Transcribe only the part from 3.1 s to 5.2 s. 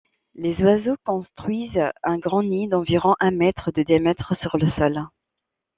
un mètre de diamètre sur le sol.